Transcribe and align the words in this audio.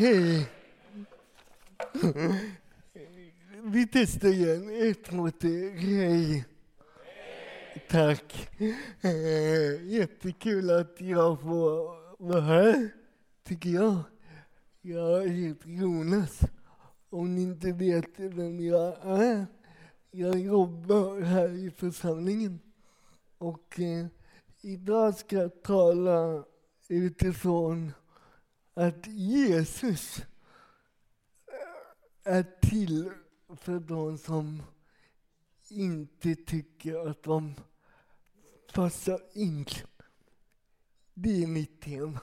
Hej. 0.00 0.46
Vi 3.64 3.86
testar 3.92 4.28
igen. 4.28 4.90
Ett, 4.90 5.04
två, 5.04 5.30
tre. 5.30 5.70
Hej. 5.70 6.44
Tack. 7.88 8.48
Eh, 9.00 9.86
jättekul 9.86 10.70
att 10.70 11.00
jag 11.00 11.40
får 11.40 12.24
vara 12.24 12.40
här, 12.40 12.90
tycker 13.44 13.70
jag. 13.70 13.98
Jag 14.80 15.28
heter 15.28 15.68
Jonas. 15.68 16.40
Om 17.10 17.34
ni 17.34 17.42
inte 17.42 17.72
vet 17.72 18.10
vem 18.16 18.60
jag 18.60 18.96
är. 19.02 19.46
Jag 20.10 20.38
jobbar 20.38 21.20
här 21.20 21.66
i 21.66 21.70
församlingen. 21.70 22.60
Och 23.38 23.80
eh, 23.80 24.06
idag 24.60 25.14
ska 25.14 25.36
jag 25.36 25.62
tala 25.62 26.44
utifrån 26.88 27.92
att 28.80 29.06
Jesus 29.06 30.18
eh, 31.46 32.34
är 32.34 32.42
till 32.60 33.10
för 33.56 33.80
de 33.80 34.18
som 34.18 34.62
inte 35.68 36.34
tycker 36.34 37.08
att 37.10 37.22
de 37.22 37.54
passar 38.74 39.20
in. 39.32 39.66
Det 41.14 41.42
är 41.42 41.46
mitt 41.46 41.80
tema. 41.80 42.20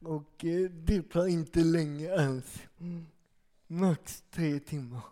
Och 0.00 0.44
eh, 0.44 0.70
det 0.70 1.02
tar 1.02 1.26
inte 1.26 1.60
länge 1.60 2.14
alls. 2.20 2.62
Max 3.66 4.24
tre 4.30 4.60
timmar. 4.60 5.02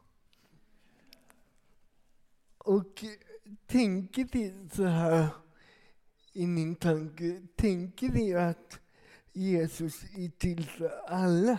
Och 2.58 3.04
eh, 3.04 3.10
tänker 3.66 4.28
ni 4.32 4.68
så 4.72 4.84
här 4.84 5.28
i 6.32 6.46
min 6.46 6.76
tanke, 6.76 7.42
tänker 7.56 8.08
ni 8.08 8.34
att 8.34 8.81
Jesus 9.32 10.04
är 10.16 10.28
till 10.28 10.64
för 10.64 10.90
alla? 11.06 11.58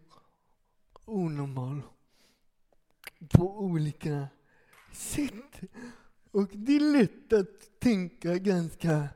onormala 1.06 1.84
på 3.30 3.60
olika 3.60 4.28
sätt. 4.92 5.62
Och 6.32 6.50
det 6.54 6.76
är 6.76 6.92
lätt 6.92 7.34
att 7.34 7.80
tänka 7.80 8.38
ganska 8.38 9.10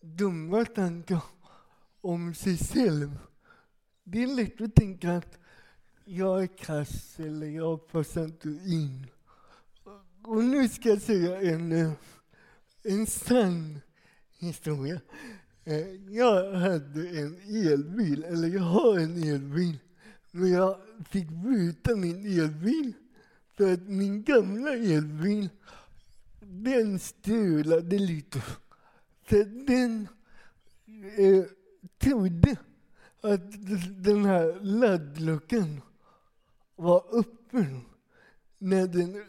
dumma 0.00 0.64
tankar 0.64 1.22
om 2.00 2.34
sig 2.34 2.58
själv. 2.58 3.18
Det 4.04 4.22
är 4.22 4.26
lätt 4.26 4.60
att 4.60 4.74
tänka 4.74 5.16
att 5.16 5.38
jag 6.04 6.42
är 6.42 6.46
kass 6.46 7.20
eller 7.20 7.46
jag 7.46 7.88
passar 7.88 8.24
inte 8.24 8.48
in. 8.48 9.06
Och 10.22 10.44
nu 10.44 10.68
ska 10.68 10.88
jag 10.88 11.02
säga 11.02 11.40
en, 11.40 11.72
eh, 11.72 11.92
en 12.84 13.06
sann 13.06 13.80
historia. 14.38 15.00
Eh, 15.64 16.14
jag 16.14 16.52
hade 16.54 17.08
en 17.08 17.40
elbil, 17.66 18.24
eller 18.24 18.48
jag 18.48 18.62
har 18.62 18.98
en 18.98 19.22
elbil. 19.22 19.78
Men 20.30 20.50
jag 20.50 20.76
fick 21.10 21.28
byta 21.28 21.96
min 21.96 22.40
elbil 22.40 22.92
för 23.60 23.72
att 23.72 23.88
min 23.88 24.22
gamla 24.22 24.70
elbil, 24.74 25.48
den 26.40 26.98
strulade 26.98 27.98
lite. 27.98 28.42
Så 29.30 29.44
den 29.44 30.08
eh, 31.16 31.44
trodde 31.98 32.56
att 33.20 33.52
den 34.04 34.24
här 34.24 34.60
laddluckan 34.60 35.80
var 36.76 37.18
öppen 37.18 37.80
när 38.58 38.86
den 38.86 39.24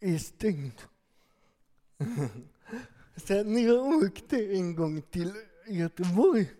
är 0.00 0.18
stängd. 0.18 0.80
Sen 3.16 3.52
när 3.52 3.66
jag 3.66 3.86
åkte 3.86 4.56
en 4.56 4.74
gång 4.74 5.02
till 5.02 5.32
Göteborg 5.68 6.50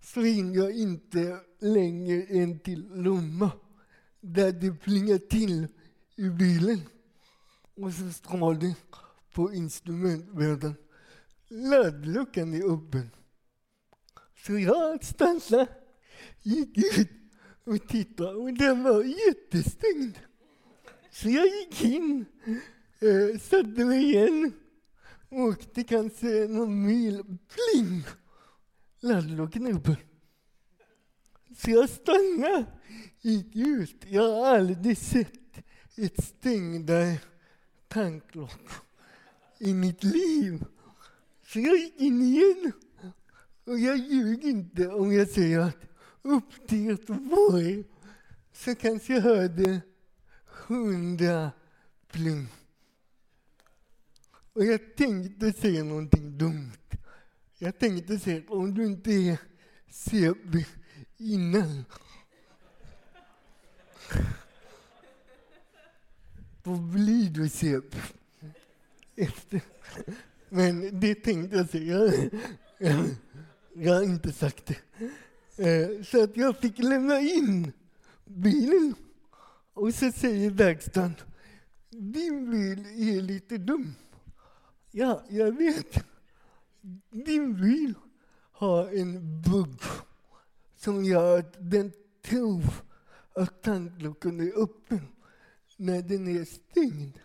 så 0.00 0.20
ringde 0.20 0.58
jag 0.58 0.72
inte 0.72 1.40
längre 1.58 2.22
än 2.22 2.58
till 2.58 2.88
Lomma 2.92 3.50
där 4.20 4.52
det 4.52 4.72
plingade 4.72 5.18
till 5.18 5.68
i 6.16 6.28
bilen. 6.28 6.80
Och 7.76 7.92
så 7.92 8.12
står 8.12 8.54
det 8.54 8.74
på 9.34 9.52
instrumentbrädan 9.52 10.74
laddluckan 11.52 12.54
är 12.54 12.74
öppen. 12.74 13.10
Så 14.46 14.58
jag 14.58 15.04
stannade, 15.04 15.68
gick 16.42 16.98
ut 16.98 17.10
och 17.64 17.88
tittade 17.88 18.34
och 18.34 18.54
den 18.54 18.82
var 18.82 19.04
jättestängd. 19.04 20.18
Så 21.10 21.28
jag 21.28 21.46
gick 21.46 21.84
in, 21.84 22.24
eh, 23.00 23.40
satte 23.40 23.84
mig 23.84 24.04
igen, 24.04 24.52
åkte 25.30 25.84
kanske 25.84 26.48
någon 26.48 26.86
mil, 26.86 27.22
pling! 27.24 28.04
Laddluckan 29.00 29.66
är 29.66 29.74
öppen. 29.74 29.96
Så 31.56 31.70
jag 31.70 31.88
stannade, 31.88 32.66
gick 33.20 33.56
ut. 33.56 34.04
Jag 34.08 34.22
har 34.22 34.56
aldrig 34.56 34.98
sett 34.98 35.41
ett 35.96 36.24
stängda 36.24 37.16
tanklock 37.88 38.70
i 39.58 39.74
mitt 39.74 40.04
liv. 40.04 40.64
Så 41.46 41.60
jag 41.60 41.76
gick 41.76 42.00
in 42.00 42.22
igen. 42.22 42.72
Och 43.64 43.78
jag 43.78 43.96
ljuger 43.96 44.48
inte 44.48 44.88
om 44.88 45.12
jag 45.12 45.28
säger 45.28 45.58
att 45.58 45.76
upp 46.22 46.68
till 46.68 46.84
Göteborg 46.84 47.84
så 48.52 48.74
kanske 48.74 49.14
jag 49.14 49.22
hörde 49.22 49.80
hundra 50.44 51.52
pling. 52.12 52.48
Och 54.52 54.64
jag 54.64 54.96
tänkte 54.96 55.52
säga 55.52 55.84
någonting 55.84 56.38
dumt. 56.38 56.72
Jag 57.58 57.78
tänkte 57.78 58.18
säga 58.18 58.38
att 58.38 58.50
om 58.50 58.74
du 58.74 58.86
inte 58.86 59.10
är 59.10 59.38
CB 59.90 60.64
innan 61.16 61.84
vad 66.62 66.80
blir 66.80 67.30
du 67.30 67.48
CB 67.48 67.96
efter. 69.16 69.60
Men 70.48 71.00
det 71.00 71.14
tänkte 71.14 71.56
jag 71.56 71.68
säga. 71.68 72.12
Jag 73.74 73.94
har 73.94 74.02
inte 74.02 74.32
sagt 74.32 74.66
det. 74.66 74.76
Eh, 75.56 76.02
så 76.02 76.24
att 76.24 76.36
jag 76.36 76.56
fick 76.56 76.78
lämna 76.78 77.20
in 77.20 77.72
bilen. 78.24 78.94
Och 79.74 79.94
så 79.94 80.12
säger 80.12 80.50
verkstaden, 80.50 81.14
din 81.90 82.50
bil 82.50 82.86
är 82.86 83.20
lite 83.20 83.58
dum. 83.58 83.94
Ja, 84.90 85.22
jag 85.28 85.56
vet. 85.56 86.04
Din 87.10 87.54
bil 87.60 87.94
har 88.52 88.96
en 88.96 89.42
bugg 89.42 89.80
som 90.76 91.04
gör 91.04 91.38
att 91.38 91.70
den 91.70 91.92
tror 92.24 92.64
att 93.34 93.62
tankluckan 93.62 94.40
är 94.40 94.62
öppen 94.62 95.11
när 95.82 96.02
den 96.02 96.28
är 96.28 96.44
stängd. 96.44 97.18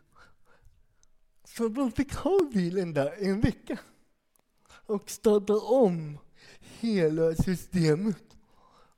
Så 1.43 1.67
de 1.67 1.91
fick 1.91 2.13
ha 2.13 2.49
bilen 2.53 2.93
där 2.93 3.23
en 3.23 3.41
vecka 3.41 3.79
och 4.69 5.09
starta 5.09 5.53
om 5.53 6.17
hela 6.59 7.35
systemet. 7.35 8.37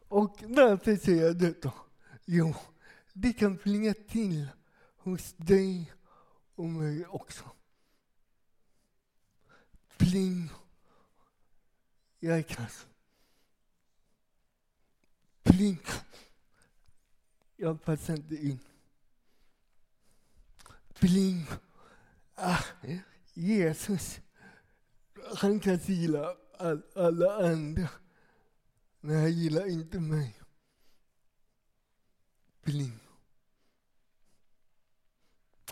Och 0.07 0.43
varför 0.43 0.95
säger 0.95 1.25
jag 1.25 1.37
detta? 1.37 1.73
Jo, 2.25 2.55
det 3.13 3.33
kan 3.33 3.57
plinga 3.57 3.93
till 3.93 4.47
hos 4.97 5.33
dig 5.33 5.93
och 6.55 6.65
mig 6.65 7.05
också. 7.05 7.43
Pling. 9.97 10.49
Jag 12.19 12.37
är 12.37 12.43
kass. 12.43 12.87
Pling. 15.43 15.79
Jag 17.55 17.83
passar 17.83 18.13
inte 18.13 18.35
in. 18.35 18.59
Pling. 20.99 21.47
Ah, 22.35 22.63
Jesus, 23.33 24.19
han 25.35 25.59
kanske 25.59 25.93
gillar 25.93 26.35
all, 26.57 26.81
alla 26.95 27.47
andra, 27.49 27.89
men 29.01 29.15
han 29.15 29.31
gillar 29.31 29.69
inte 29.69 29.99
mig. 29.99 30.35
Pling. 32.61 32.99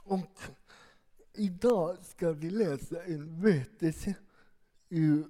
Och 0.03 0.39
idag 1.33 2.05
ska 2.05 2.31
vi 2.31 2.49
läsa 2.49 3.03
en 3.03 3.41
berättelse 3.41 4.15
ur 4.89 5.27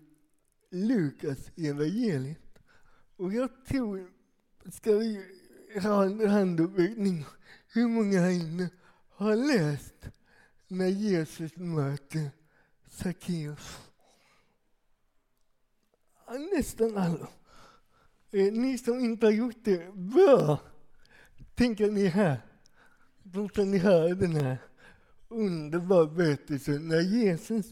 Lukas 0.70 1.52
evangeliet. 1.56 2.60
Och 3.16 3.34
jag 3.34 3.66
tror, 3.66 4.12
ska 4.72 4.92
vi 4.92 5.26
ha 5.84 6.06
en 6.06 6.30
handuppräckning, 6.30 7.26
hur 7.68 7.88
många 7.88 8.20
här 8.20 8.30
inne 8.30 8.70
har 9.18 9.36
läst 9.36 10.10
när 10.68 10.88
Jesus 10.88 11.56
möter 11.56 12.30
Sackeus? 12.90 13.78
Nästan 16.56 16.98
alla. 16.98 17.28
Eh, 18.32 18.54
ni 18.54 18.78
som 18.78 19.00
inte 19.00 19.26
har 19.26 19.32
gjort 19.32 19.64
det, 19.64 19.94
bra! 19.94 20.60
Tänk 21.56 21.82
att 21.82 21.94
ni 21.94 22.06
är 22.06 22.10
här. 22.10 22.42
Då 23.24 23.50
kan 23.50 23.72
ni 23.72 23.78
höra 23.78 24.16
den 24.16 24.36
här 24.36 24.58
underbara 25.28 26.06
berättelsen 26.06 26.88
när 26.88 27.02
Jesus 27.02 27.66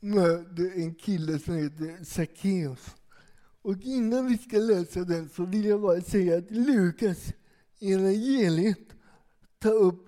möter 0.00 0.80
en 0.80 0.94
kille 0.94 1.38
som 1.38 1.54
heter 1.54 2.04
Sackeus. 2.04 2.96
Och 3.62 3.76
innan 3.82 4.26
vi 4.26 4.38
ska 4.38 4.56
läsa 4.56 5.00
den 5.00 5.28
så 5.28 5.44
vill 5.44 5.64
jag 5.64 5.80
bara 5.80 6.00
säga 6.00 6.38
att 6.38 6.50
Lukas 6.50 7.32
evangeliet 7.80 8.88
tar 9.58 9.72
upp 9.72 10.06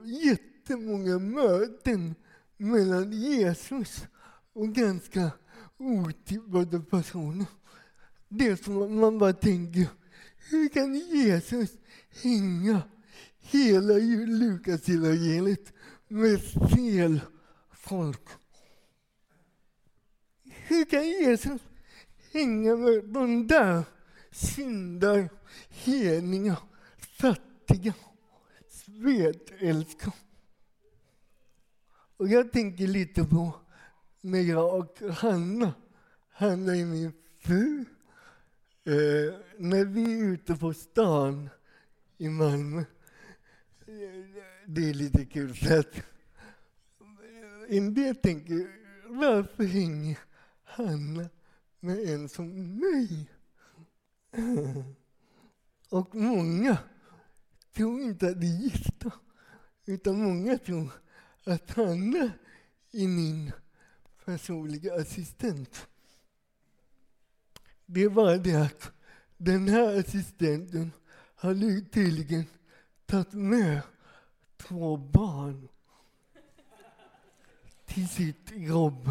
jättemånga 0.62 1.18
möten 1.18 2.14
mellan 2.56 3.12
Jesus 3.12 4.04
och 4.52 4.74
ganska 4.74 5.30
otippade 5.78 6.80
personer. 6.80 7.46
Det 8.28 8.64
som 8.64 9.00
man 9.00 9.18
bara 9.18 9.32
tänker, 9.32 9.88
hur 10.50 10.68
kan 10.68 10.94
Jesus 10.94 11.70
hänga 12.22 12.82
hela 13.38 13.94
Lukas 14.26 14.88
evangeliet 14.88 15.72
med 16.08 16.40
fel 16.74 17.20
folk? 17.72 18.28
Hur 20.44 20.84
kan 20.84 21.04
Jesus 21.04 21.60
hänga 22.32 22.76
med 22.76 23.04
de 23.04 23.46
där 23.46 23.82
syndar, 24.30 25.28
heliga, 25.68 26.56
fattiga, 26.98 27.94
svedälskare? 28.68 30.12
Och 32.22 32.28
jag 32.28 32.52
tänker 32.52 32.86
lite 32.86 33.24
på 33.24 33.54
när 34.20 34.40
jag 34.40 34.78
och 34.78 35.12
Hanna, 35.12 35.74
Hanna 36.30 36.76
är 36.76 36.84
min 36.84 37.12
fru, 37.38 37.84
eh, 38.84 39.34
när 39.58 39.84
vi 39.84 40.20
är 40.20 40.24
ute 40.24 40.56
på 40.56 40.74
stan 40.74 41.50
i 42.18 42.28
Malmö. 42.28 42.84
Det 44.66 44.90
är 44.90 44.94
lite 44.94 45.24
kul 45.24 45.54
för 45.54 45.78
att 45.78 46.02
en 47.68 47.94
del 47.94 48.16
tänker, 48.16 48.70
varför 49.08 49.64
hänger 49.64 50.18
Hanna 50.64 51.28
med 51.80 51.98
en 51.98 52.28
som 52.28 52.76
mig? 52.78 53.30
Och 55.88 56.14
många 56.14 56.78
tror 57.72 58.00
inte 58.00 58.26
att 58.26 58.36
vi 58.36 58.56
är 58.56 58.60
gifta, 58.60 59.12
utan 59.86 60.22
många 60.22 60.58
tror 60.58 61.01
att 61.44 61.70
Hanna 61.70 62.32
är 62.92 63.08
min 63.08 63.52
personliga 64.24 64.94
assistent. 64.94 65.86
Det 67.86 68.02
är 68.02 68.08
bara 68.08 68.36
det 68.36 68.54
att 68.54 68.92
den 69.36 69.68
här 69.68 69.98
assistenten 70.00 70.92
har 71.34 71.84
tydligen 71.90 72.44
tagit 73.06 73.32
med 73.32 73.80
två 74.56 74.96
barn 74.96 75.68
till 77.86 78.08
sitt 78.08 78.50
jobb 78.52 79.10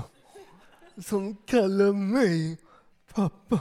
som 0.97 1.35
kallar 1.35 1.93
mig 1.93 2.57
pappa. 3.13 3.59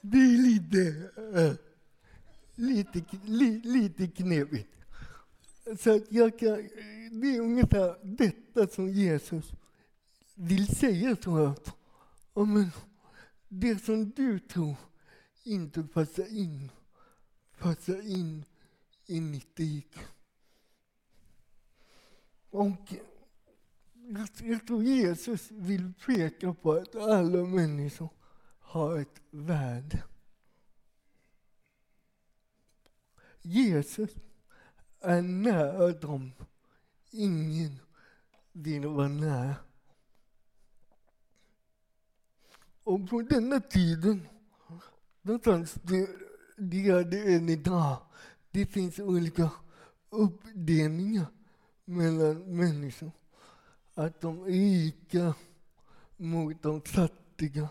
Det 0.00 0.18
är 0.18 0.42
lite, 0.42 1.10
eh, 1.40 1.54
lite, 2.54 3.04
lite 3.62 4.06
knepigt. 4.06 4.68
Så 5.78 5.96
att 5.96 6.12
jag 6.12 6.38
kan, 6.38 6.68
det 7.20 7.36
är 7.36 7.40
ungefär 7.40 7.98
detta 8.02 8.66
som 8.66 8.88
Jesus 8.88 9.52
vill 10.34 10.76
säga, 10.76 11.16
tror 11.16 11.40
jag. 12.34 12.48
men 12.48 12.70
det 13.48 13.78
som 13.78 14.10
du 14.10 14.38
tror 14.38 14.74
inte 15.42 15.82
passar 15.82 16.36
in, 16.36 16.70
passar 17.58 18.08
in 18.10 18.44
i 19.06 19.20
mitt 19.20 19.60
rike. 19.60 20.00
Och 22.50 22.94
jag 24.42 24.66
tror 24.66 24.82
Jesus 24.82 25.50
vill 25.50 25.92
peka 26.06 26.54
på 26.54 26.72
att 26.72 26.94
alla 26.94 27.44
människor 27.44 28.08
har 28.58 28.98
ett 28.98 29.20
värde. 29.30 30.02
Jesus 33.42 34.10
är 35.02 35.22
nära 35.22 35.92
dem 35.92 36.32
ingen 37.12 37.78
vill 38.52 38.86
vara 38.86 39.08
nära. 39.08 39.54
Och 42.84 43.08
på 43.08 43.22
denna 43.22 43.60
tiden, 43.60 44.28
då 45.22 45.38
fanns 45.38 45.74
det, 45.82 46.08
det 46.56 46.88
är 46.88 47.04
det 47.04 47.34
än 47.34 47.48
idag, 47.48 47.96
det 48.50 48.66
finns 48.66 48.98
olika 48.98 49.50
uppdelningar 50.10 51.26
mellan 51.84 52.56
människor. 52.56 53.10
Att 53.94 54.20
de 54.20 54.44
rika 54.44 55.34
mot 56.16 56.62
de 56.62 56.80
fattiga, 56.80 57.68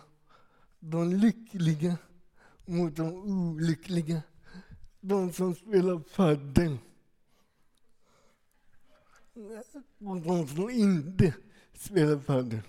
de 0.80 1.14
lyckliga 1.14 1.96
mot 2.64 2.96
de 2.96 3.12
olyckliga, 3.12 4.22
de 5.00 5.32
som 5.32 5.54
spelar 5.54 5.98
padel 5.98 6.78
och 9.98 10.20
de 10.20 10.48
som 10.48 10.70
inte 10.70 11.34
spelar 11.74 12.16
padel. 12.16 12.60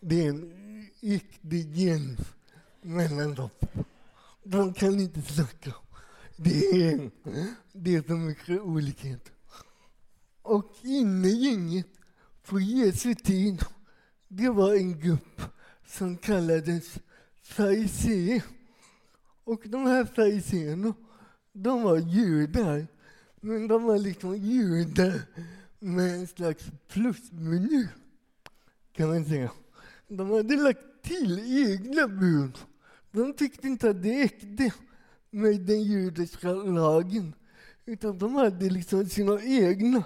Det 0.00 0.24
är 0.24 0.28
en 0.28 0.52
riktig 1.00 1.74
gräns 1.74 2.20
mellan 2.80 3.34
dem. 3.34 3.50
De 4.42 4.74
kan 4.74 5.00
inte 5.00 5.22
snacka. 5.22 5.74
Det 6.36 6.64
är, 6.64 7.10
det 7.72 7.94
är 7.94 8.02
så 8.02 8.12
mycket 8.12 8.60
olikhet. 8.60 9.32
Och 10.42 10.72
inne 10.82 11.28
i 11.28 11.44
gänget 11.44 11.86
på 12.46 12.60
Jesu 12.60 13.14
tid, 13.14 13.64
det 14.28 14.48
var 14.48 14.74
en 14.74 15.00
grupp 15.00 15.40
som 15.86 16.16
kallades 16.16 16.98
fariséer. 17.42 18.42
Och 19.44 19.62
de 19.66 19.86
här 19.86 20.04
fariséerna, 20.04 20.94
de 21.52 21.82
var 21.82 21.98
judar. 21.98 22.86
Men 23.40 23.68
de 23.68 23.82
var 23.82 23.98
liksom 23.98 24.36
judar 24.36 25.20
med 25.82 26.14
en 26.14 26.26
slags 26.26 26.64
plusmeny, 26.88 27.88
kan 28.92 29.08
man 29.08 29.24
säga. 29.24 29.50
De 30.08 30.30
hade 30.30 30.56
lagt 30.56 31.02
till 31.02 31.38
egna 31.68 32.08
bud. 32.08 32.58
De 33.10 33.32
tyckte 33.32 33.66
inte 33.66 33.90
att 33.90 34.02
det 34.02 34.22
räckte 34.22 34.72
med 35.30 35.60
den 35.60 35.82
judiska 35.82 36.52
lagen, 36.52 37.34
utan 37.84 38.18
de 38.18 38.34
hade 38.34 38.70
liksom 38.70 39.06
sina 39.06 39.42
egna 39.42 40.04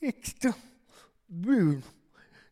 extra 0.00 0.52
bud. 1.26 1.82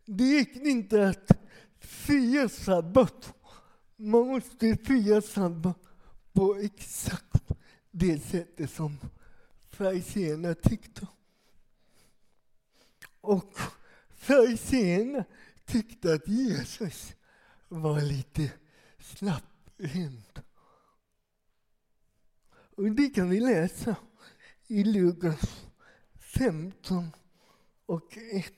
Det 0.05 0.25
gick 0.25 0.57
inte 0.57 1.09
att 1.09 1.31
fira 1.79 2.49
sabbat. 2.49 3.35
Man 3.97 4.27
måste 4.27 4.77
fira 4.77 5.23
sabbat 5.23 5.79
på 6.33 6.57
exakt 6.57 7.43
det 7.91 8.19
sättet 8.19 8.71
som 8.71 8.99
fariséerna 9.71 10.55
tyckte. 10.55 11.07
Och 13.21 13.59
farisén 14.17 15.25
tyckte 15.67 16.15
att 16.15 16.29
Jesus 16.29 17.13
var 17.69 18.01
lite 18.01 18.53
slapphänt. 18.99 20.39
Och 22.77 22.91
det 22.91 23.09
kan 23.09 23.31
vi 23.31 23.41
läsa 23.41 23.97
i 24.67 24.85
Lukas 24.85 25.67
15 26.19 27.11
och 27.87 28.19
1. 28.33 28.53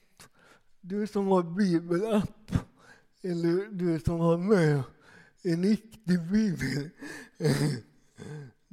Du 0.81 1.07
som 1.07 1.27
har 1.27 1.43
bibelapp, 1.43 2.53
eller 3.23 3.69
du 3.73 4.01
som 4.01 4.21
har 4.21 4.39
med 4.39 4.83
en 5.43 5.63
riktig 5.63 6.31
bibel. 6.33 6.91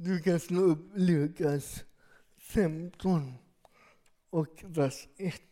Du 0.00 0.22
kan 0.22 0.40
slå 0.40 0.60
upp 0.60 0.90
Lukas 0.94 1.84
15 2.36 3.34
och 4.30 4.64
vers 4.66 5.08
1. 5.16 5.42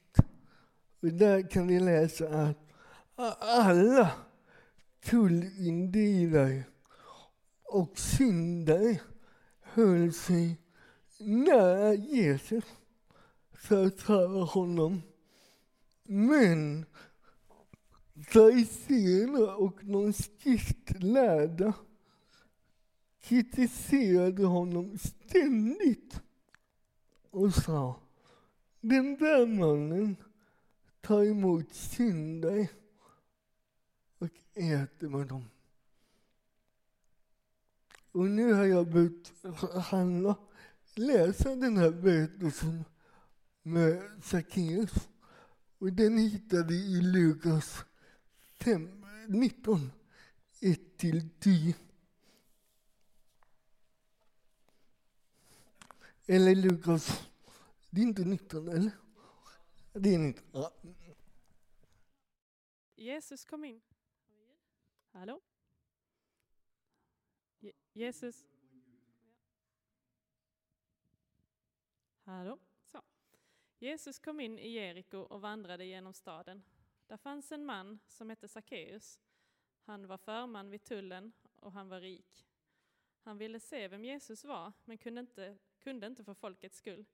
Och 1.00 1.08
där 1.12 1.50
kan 1.50 1.66
vi 1.66 1.80
läsa 1.80 2.28
att 2.28 2.58
alla 3.40 4.10
tullindrivare 5.04 6.64
och 7.64 7.98
syndare 7.98 9.00
höll 9.60 10.12
sig 10.12 10.60
nära 11.18 11.94
Jesus 11.94 12.64
för 13.52 13.86
att 13.86 14.00
höra 14.00 14.44
honom. 14.44 15.02
Men 16.04 16.86
fariséerna 18.28 19.56
och 19.56 19.78
de 19.82 20.12
skriftlärda 20.12 21.72
kritiserade 23.20 24.44
honom 24.44 24.98
ständigt 24.98 26.20
och 27.30 27.54
sa 27.54 28.00
den 28.80 29.16
där 29.16 29.46
mannen 29.46 30.16
tar 31.06 31.24
emot 31.24 31.74
synder 31.74 32.68
och 34.18 34.30
äter 34.54 35.08
med 35.08 35.26
dem. 35.26 35.44
Och 38.12 38.30
nu 38.30 38.52
har 38.52 38.64
jag 38.64 38.90
bett 38.92 39.32
Hanna 39.84 40.36
läsa 40.94 41.56
den 41.56 41.76
här 41.76 41.90
berättelsen 41.90 42.84
med 43.62 44.02
Sackeus. 44.22 45.08
Och 45.78 45.92
den 45.92 46.18
hittade 46.18 46.64
vi 46.68 46.98
i 46.98 47.00
Lukas 47.00 47.84
5, 48.60 49.06
19, 49.28 49.92
1-10. 50.60 51.74
Eller 56.26 56.54
Lukas, 56.54 57.28
det 57.90 58.00
är 58.00 58.04
inte 58.04 58.24
19 58.24 58.68
eller? 58.68 59.05
Din... 59.98 60.34
Ja. 60.52 60.72
Jesus 62.94 63.44
kom 63.44 63.64
in. 63.64 63.82
Hallå? 65.10 65.40
Je 67.58 67.72
Jesus. 67.92 68.46
Hallå? 72.22 72.58
Så. 72.84 73.02
Jesus 73.78 74.18
kom 74.18 74.40
in 74.40 74.58
i 74.58 74.68
Jeriko 74.68 75.18
och 75.18 75.40
vandrade 75.40 75.84
genom 75.84 76.14
staden. 76.14 76.62
Där 77.06 77.16
fanns 77.16 77.52
en 77.52 77.64
man 77.64 77.98
som 78.08 78.30
hette 78.30 78.48
Sackeus. 78.48 79.20
Han 79.82 80.06
var 80.06 80.18
förman 80.18 80.70
vid 80.70 80.84
tullen 80.84 81.32
och 81.56 81.72
han 81.72 81.88
var 81.88 82.00
rik. 82.00 82.46
Han 83.22 83.38
ville 83.38 83.60
se 83.60 83.88
vem 83.88 84.04
Jesus 84.04 84.44
var, 84.44 84.72
men 84.84 84.98
kunde 84.98 85.20
inte, 85.20 85.58
kunde 85.78 86.06
inte 86.06 86.24
för 86.24 86.34
folkets 86.34 86.78
skull, 86.78 87.04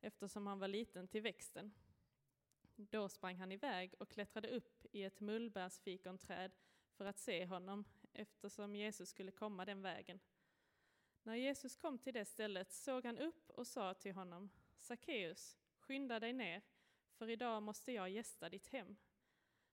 eftersom 0.00 0.46
han 0.46 0.58
var 0.58 0.68
liten 0.68 1.08
till 1.08 1.22
växten. 1.22 1.72
Då 2.90 3.08
sprang 3.08 3.36
han 3.36 3.52
iväg 3.52 3.94
och 3.98 4.08
klättrade 4.08 4.48
upp 4.48 4.86
i 4.92 5.04
ett 5.04 5.20
mullbärsfikonträd 5.20 6.52
för 6.90 7.04
att 7.04 7.18
se 7.18 7.46
honom, 7.46 7.84
eftersom 8.12 8.76
Jesus 8.76 9.08
skulle 9.08 9.32
komma 9.32 9.64
den 9.64 9.82
vägen. 9.82 10.20
När 11.22 11.34
Jesus 11.34 11.76
kom 11.76 11.98
till 11.98 12.14
det 12.14 12.24
stället 12.24 12.72
såg 12.72 13.04
han 13.04 13.18
upp 13.18 13.50
och 13.50 13.66
sa 13.66 13.94
till 13.94 14.14
honom, 14.14 14.50
Sackeus, 14.78 15.58
skynda 15.78 16.20
dig 16.20 16.32
ner, 16.32 16.62
för 17.12 17.28
idag 17.28 17.62
måste 17.62 17.92
jag 17.92 18.10
gästa 18.10 18.48
ditt 18.48 18.66
hem. 18.66 18.96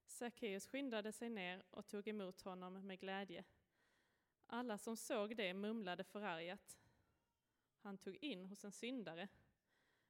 Sackeus 0.06 0.68
skyndade 0.68 1.12
sig 1.12 1.30
ner 1.30 1.64
och 1.70 1.88
tog 1.88 2.08
emot 2.08 2.42
honom 2.42 2.88
med 2.88 3.00
glädje. 3.00 3.44
Alla 4.48 4.78
som 4.78 4.98
såg 4.98 5.36
det 5.36 5.54
mumlade 5.54 6.04
förargat. 6.04 6.80
Han 7.80 7.98
tog 7.98 8.16
in 8.16 8.46
hos 8.46 8.66
en 8.66 8.72
syndare. 8.72 9.28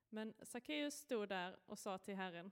Men 0.09 0.33
Sackeus 0.41 0.95
stod 0.95 1.29
där 1.29 1.57
och 1.65 1.79
sa 1.79 1.97
till 1.97 2.15
Herren, 2.15 2.51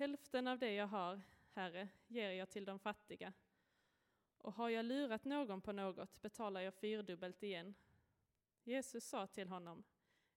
Hälften 0.00 0.46
av 0.46 0.58
det 0.58 0.74
jag 0.74 0.86
har, 0.86 1.20
Herre, 1.52 1.88
ger 2.06 2.30
jag 2.30 2.50
till 2.50 2.64
de 2.64 2.78
fattiga. 2.78 3.32
Och 4.38 4.54
har 4.54 4.68
jag 4.68 4.84
lurat 4.84 5.24
någon 5.24 5.60
på 5.60 5.72
något 5.72 6.22
betalar 6.22 6.60
jag 6.60 6.74
fyrdubbelt 6.74 7.42
igen. 7.42 7.74
Jesus 8.64 9.04
sa 9.04 9.26
till 9.26 9.48
honom, 9.48 9.84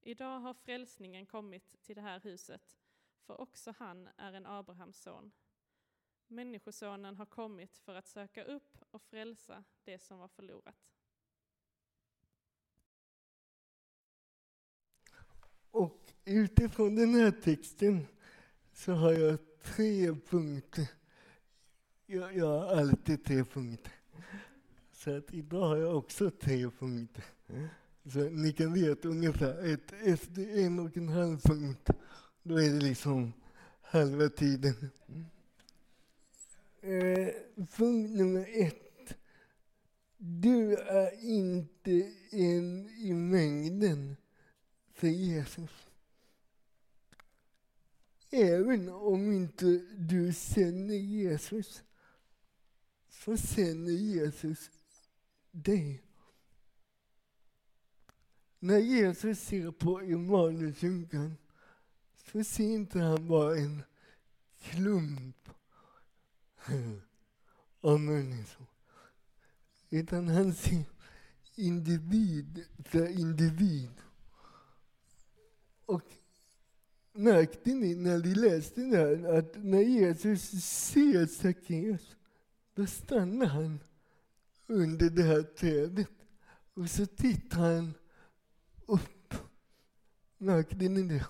Idag 0.02 0.40
har 0.40 0.54
frälsningen 0.54 1.26
kommit 1.26 1.82
till 1.82 1.96
det 1.96 2.02
här 2.02 2.20
huset, 2.20 2.78
för 3.26 3.42
också 3.42 3.74
han 3.78 4.10
är 4.18 4.34
en 4.34 4.46
Abrahams 4.46 4.98
son. 4.98 5.32
Människosonen 6.28 7.16
har 7.16 7.26
kommit 7.26 7.78
för 7.78 7.96
att 7.96 8.08
söka 8.08 8.44
upp 8.44 8.78
och 8.92 9.02
frälsa 9.02 9.64
det 9.84 10.00
som 10.00 10.20
var 10.20 10.28
förlorat. 10.28 10.94
Och 15.72 16.14
utifrån 16.26 16.96
den 16.96 17.16
här 17.16 17.32
texten 17.32 18.08
så 18.74 18.92
har 18.94 19.12
jag 19.12 19.53
tre 19.64 20.16
punkter. 20.30 20.88
Jag, 22.06 22.38
jag 22.38 22.60
har 22.60 22.78
alltid 22.78 23.26
tre 23.26 23.44
punkter. 23.44 23.92
Så 24.94 25.18
att 25.18 25.34
idag 25.34 25.68
har 25.68 25.78
jag 25.78 25.98
också 25.98 26.32
tre 26.32 26.70
punkter. 26.70 27.24
Så 28.14 28.20
ni 28.20 28.54
kan 28.54 28.74
veta 28.74 29.08
ungefär 29.08 29.74
ett, 29.74 29.94
efter 30.04 30.58
en 30.58 30.80
och 30.80 30.98
en 30.98 31.10
halv 31.10 31.40
punkt, 31.40 31.90
då 32.44 32.62
är 32.62 32.70
det 32.70 32.86
liksom 32.86 33.34
halva 33.82 34.30
tiden. 34.30 34.90
Eh, 36.82 37.30
punkt 37.78 38.10
nummer 38.10 38.48
ett. 38.54 39.16
Du 40.18 40.76
är 40.76 41.24
inte 41.24 42.12
en 42.32 42.90
i 42.90 43.14
mängden 43.14 44.16
för 44.94 45.08
Jesus. 45.08 45.93
Även 48.36 48.90
om 48.90 49.32
inte 49.32 49.66
du 49.98 50.34
känner 50.34 50.96
Jesus, 50.96 51.84
så 53.10 53.38
känner 53.38 53.92
Jesus 53.92 54.70
dig. 55.52 56.04
När 58.60 58.78
Jesus 58.78 59.40
ser 59.40 59.72
på 59.72 60.04
Immanuelskyrkan 60.04 61.38
så 62.32 62.44
ser 62.44 62.64
inte 62.64 63.00
han 63.00 63.28
bara 63.28 63.58
en 63.58 63.84
klump 64.62 65.50
av 67.82 68.00
människor. 68.00 68.68
Utan 69.90 70.28
han 70.28 70.54
ser 70.54 70.84
individ 71.56 72.66
för 72.86 73.08
individ. 73.08 74.02
Och 75.86 76.23
märkte 77.14 77.70
ni 77.70 77.96
när 77.96 78.18
vi 78.18 78.36
läste 78.36 78.82
det 78.82 78.98
här 78.98 79.38
att 79.38 79.56
när 79.56 79.82
Jesus 79.82 80.50
ser 80.64 81.26
Sackeus, 81.26 82.16
då 82.74 82.86
stannar 82.86 83.46
han 83.46 83.80
under 84.68 85.10
det 85.10 85.24
här 85.24 85.42
trädet 85.42 86.10
och 86.74 86.90
så 86.90 87.06
tittar 87.06 87.58
han 87.58 87.94
upp. 88.86 89.34
Märkte 90.38 90.76
ni 90.76 91.04
det? 91.04 91.26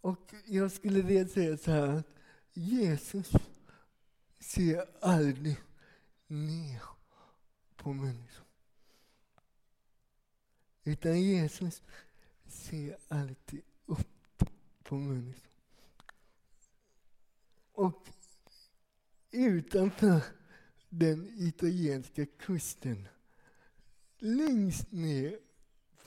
Och 0.00 0.34
jag 0.46 0.72
skulle 0.72 1.02
vilja 1.02 1.28
säga 1.28 1.56
så 1.56 1.70
här 1.70 1.88
att 1.88 2.06
Jesus 2.52 3.32
ser 4.40 4.86
aldrig 5.00 5.56
ner 6.26 6.82
på 7.76 7.92
människor. 7.92 8.46
Utan 10.84 11.20
Jesus 11.20 11.82
ser 12.46 12.96
alltid 13.08 13.62
upp. 14.94 15.26
Liksom. 15.26 15.50
Och 17.72 18.08
utanför 19.30 20.22
den 20.88 21.30
italienska 21.38 22.26
kusten, 22.26 23.08
längst 24.18 24.92
ner 24.92 25.38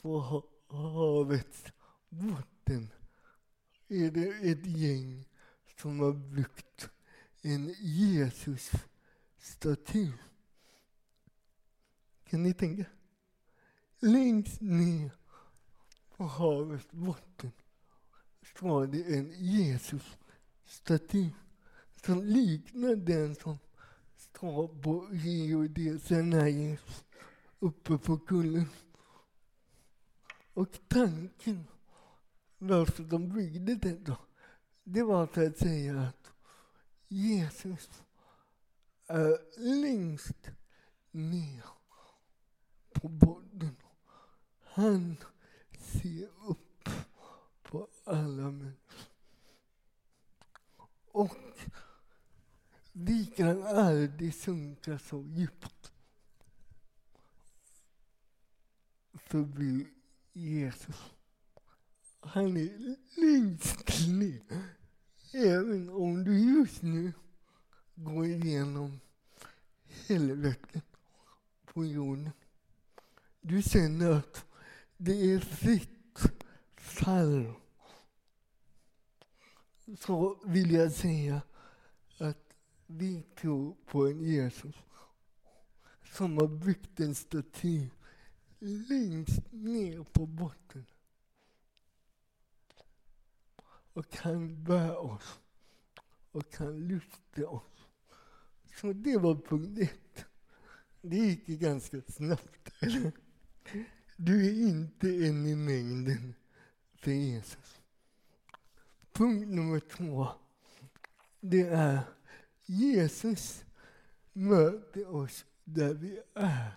på 0.01 0.43
havets 0.67 1.63
botten, 2.09 2.89
är 3.87 4.11
det 4.11 4.51
ett 4.51 4.65
gäng 4.65 5.25
som 5.81 5.99
har 5.99 6.13
byggt 6.13 6.89
en 7.41 7.75
Jesus-staty. 7.79 10.11
Kan 12.23 12.43
ni 12.43 12.53
tänka? 12.53 12.85
Längst 13.99 14.61
ner 14.61 15.11
på 16.17 16.23
havets 16.23 16.91
botten 16.91 17.51
var 18.61 18.87
det 18.87 19.15
en 19.17 19.33
Jesusstaty 19.37 21.29
som 22.05 22.23
liknar 22.23 22.95
den 22.95 23.35
som 23.35 23.57
står 24.17 24.67
på 24.67 25.07
Rio 25.11 25.67
de 25.67 26.11
Janeiro 26.11 26.77
uppe 27.59 27.97
på 27.97 28.17
kullen. 28.17 28.69
Och 30.53 30.79
tanken 30.87 31.67
varför 32.57 33.03
de 33.03 33.29
byggde 33.29 33.75
den 33.75 34.03
då, 34.03 34.17
det 34.83 35.03
var 35.03 35.27
för 35.27 35.47
att 35.47 35.57
säga 35.57 36.01
att 36.01 36.31
Jesus 37.07 37.89
är 39.07 39.59
längst 39.81 40.49
ner 41.11 41.65
på 42.93 43.07
botten. 43.07 43.75
Han 44.63 45.15
ser 45.79 46.29
upp 46.47 46.66
på 47.67 47.87
alla 48.03 48.51
människor. 48.51 48.77
Och 51.11 51.37
vi 52.91 53.25
kan 53.25 53.63
aldrig 53.63 54.35
sjunka 54.35 54.99
så 54.99 55.23
djupt 55.23 55.91
förbi 59.13 59.87
Jesus. 60.33 60.95
Han 62.19 62.57
är 62.57 62.95
längst 63.21 64.07
ner. 64.07 64.63
Även 65.33 65.89
om 65.89 66.23
du 66.23 66.59
just 66.59 66.81
nu 66.81 67.13
går 67.95 68.25
igenom 68.25 68.99
helvetet 70.07 70.83
på 71.65 71.85
jorden. 71.85 72.31
Du 73.41 73.61
känner 73.61 74.11
att 74.11 74.45
det 74.97 75.33
är 75.33 75.39
fritt 75.39 75.96
fall. 76.97 77.53
Så 79.99 80.39
vill 80.45 80.71
jag 80.71 80.91
säga 80.91 81.41
att 82.17 82.53
vi 82.85 83.21
tror 83.21 83.75
på 83.85 84.07
en 84.07 84.21
Jesus 84.21 84.75
som 86.13 86.37
har 86.37 86.47
byggt 86.47 86.99
en 86.99 87.15
staty 87.15 87.89
längst 88.59 89.51
ner 89.51 90.03
på 90.03 90.25
botten. 90.25 90.85
Och 93.93 94.09
kan 94.09 94.63
bära 94.63 94.97
oss 94.99 95.39
och 96.31 96.51
kan 96.51 96.87
lyfta 96.87 97.47
oss. 97.47 97.87
Så 98.81 98.93
det 98.93 99.17
var 99.17 99.35
punkt 99.35 99.79
ett. 99.79 100.25
Det 101.01 101.17
gick 101.17 101.47
ganska 101.47 102.01
snabbt, 102.01 102.71
eller? 102.79 103.11
Du 104.19 104.47
är 104.47 104.67
inte 104.69 105.07
en 105.09 105.45
i 105.45 105.55
mängden 105.55 106.33
efter 107.07 107.11
ah, 107.11 107.15
Jesus. 107.15 107.81
Punkt 109.13 109.47
nummer 109.47 109.79
två, 109.79 110.27
det 111.39 111.61
är 111.61 111.99
Jesus 112.65 113.65
möter 114.33 115.15
oss 115.15 115.45
där 115.63 115.93
vi 115.93 116.19
är, 116.33 116.45
ah, 116.45 116.71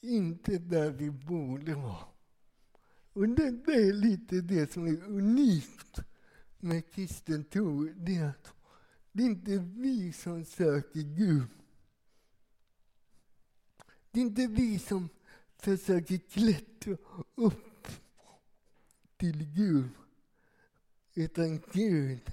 inte 0.00 0.58
där 0.58 0.90
vi 0.90 1.10
borde 1.10 1.74
vara. 1.74 2.04
Och 3.12 3.28
det, 3.28 3.50
det 3.50 3.72
är 3.72 3.92
lite 3.92 4.40
det 4.40 4.72
som 4.72 4.86
är 4.86 5.02
unikt 5.04 5.98
med 6.58 6.90
kristen 6.90 7.44
tro. 7.44 7.88
Det 7.96 8.16
är 8.16 8.28
att 8.28 8.52
det 9.12 9.22
är 9.22 9.26
inte 9.26 9.58
vi 9.58 10.12
som 10.12 10.44
söker 10.44 11.00
Gud. 11.00 11.48
Det 14.10 14.20
är 14.20 14.24
inte 14.24 14.46
vi 14.46 14.78
som 14.78 15.08
försöker 15.58 16.18
klättra 16.18 16.96
upp 17.34 17.67
till 19.18 19.44
Gud. 19.54 19.90
Utan 21.14 21.62
Gud 21.72 22.32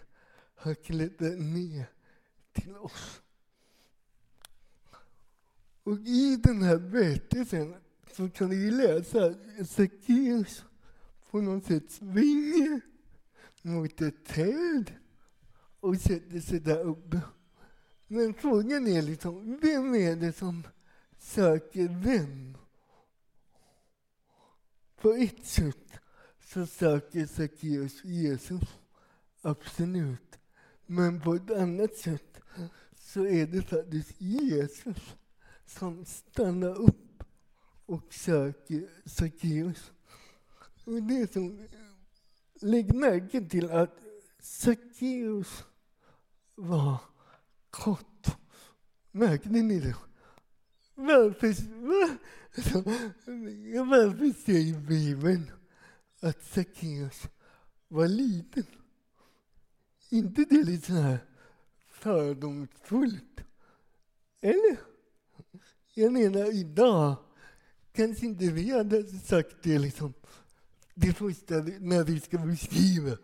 har 0.55 0.73
klättrat 0.73 1.39
ner 1.39 1.85
till 2.53 2.75
oss. 2.75 3.21
Och 5.83 5.97
i 5.99 6.35
den 6.35 6.61
här 6.61 6.77
berättelsen 6.77 7.75
så 8.11 8.29
kan 8.29 8.49
vi 8.49 8.71
läsa 8.71 9.25
att 9.59 9.69
Sackeus 9.69 10.63
på 11.29 11.41
något 11.41 11.65
sätt 11.65 11.91
springer 11.91 12.81
mot 13.61 14.01
ett 14.01 14.25
träd 14.25 14.91
och 15.79 15.97
sätter 15.97 16.39
sig 16.39 16.59
där 16.59 16.79
uppe. 16.79 17.21
Men 18.07 18.33
frågan 18.33 18.87
är 18.87 19.01
liksom, 19.01 19.57
vem 19.61 19.95
är 19.95 20.15
det 20.15 20.33
som 20.33 20.63
söker 21.17 21.87
vem? 21.87 22.57
På 24.95 25.11
ett 25.11 25.45
sätt 25.45 25.84
så 26.45 26.65
söker 26.65 27.25
Sackeus 27.25 28.03
Jesus, 28.03 28.61
absolut. 29.41 30.39
Men 30.85 31.21
på 31.21 31.33
ett 31.33 31.51
annat 31.51 31.95
sätt 31.95 32.41
så 32.99 33.25
är 33.25 33.47
det 33.47 33.61
faktiskt 33.61 34.21
Jesus 34.21 35.15
som 35.65 36.05
stannar 36.05 36.81
upp 36.81 37.23
och 37.85 38.13
söker 38.13 38.89
Sackeus. 39.05 39.91
Och 40.85 41.03
det 41.03 41.33
som, 41.33 41.67
lägg 42.61 42.95
märke 42.95 43.41
till 43.41 43.71
att 43.71 43.99
Sackeus 44.39 45.63
var 46.55 46.97
kort. 47.69 48.27
Märkte 49.11 49.49
ni 49.49 49.79
det? 49.79 49.95
Varför, 50.95 51.47
var, 51.85 52.17
varför 53.85 54.43
säger 54.45 54.79
Bibeln 54.79 55.51
att 56.19 56.43
Sackeus 56.43 57.21
var 57.87 58.07
liten? 58.07 58.65
inte 60.09 60.45
det 60.49 60.63
lite 60.63 60.87
så 60.87 60.93
här 60.93 61.19
fördomsfullt? 61.87 63.41
Eller? 64.41 64.77
Jag 65.93 66.13
menar, 66.13 66.55
idag 66.55 67.15
kanske 67.91 68.25
inte 68.25 68.45
vi 68.45 68.71
hade 68.71 69.03
sagt 69.03 69.55
det 69.63 69.79
liksom. 69.79 70.13
Det 70.93 71.13
första 71.13 71.55
när 71.79 72.03
vi 72.03 72.19
ska 72.19 72.37
beskriva. 72.37 73.17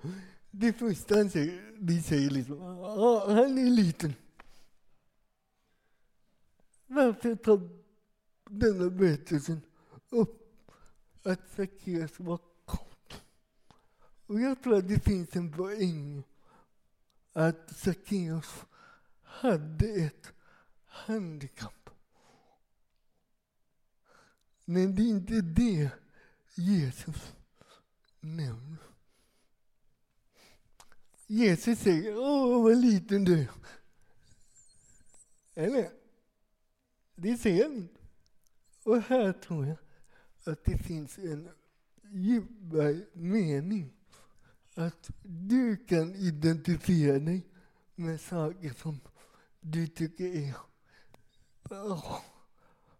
Det 0.51 0.73
första 0.73 1.15
han 1.15 1.29
säger, 1.29 1.75
vi 1.77 2.01
säger 2.01 2.29
liksom, 2.29 2.61
ah, 2.61 3.33
han 3.33 3.57
är 3.57 3.69
liten. 3.69 4.13
Varför 6.87 7.35
tar 7.35 7.69
denna 8.49 8.89
berättelsen 8.89 9.61
upp 10.09 10.71
att 11.23 11.49
Sackeus 11.55 12.19
var? 12.19 12.39
Och 14.31 14.41
jag 14.41 14.63
tror 14.63 14.77
att 14.77 14.87
det 14.87 14.99
finns 14.99 15.35
en 15.35 15.51
poäng 15.51 16.23
att 17.33 17.77
Sackeus 17.77 18.65
hade 19.23 19.87
ett 19.87 20.33
handikapp. 20.85 21.89
Men 24.65 24.95
det 24.95 25.01
är 25.01 25.07
inte 25.07 25.41
det 25.41 25.89
Jesus 26.55 27.33
nämner. 28.19 28.77
Jesus 31.27 31.79
säger, 31.79 32.17
åh 32.17 32.63
vad 32.63 32.77
liten 32.77 33.23
du 33.23 33.41
är. 33.41 33.49
Eller? 35.53 35.91
Det 37.15 37.37
säger 37.37 37.63
han 37.63 37.73
inte. 37.73 38.01
Och 38.83 39.01
här 39.01 39.33
tror 39.33 39.65
jag 39.65 39.77
att 40.53 40.65
det 40.65 40.77
finns 40.77 41.17
en 41.17 41.49
djupare 42.11 43.05
mening. 43.13 44.00
Att 44.75 45.09
du 45.23 45.77
kan 45.77 46.15
identifiera 46.15 47.19
dig 47.19 47.47
med 47.95 48.21
saker 48.21 48.73
som 48.81 48.99
du 49.59 49.87
tycker 49.87 50.25
är 50.25 50.55
oh, 51.69 52.19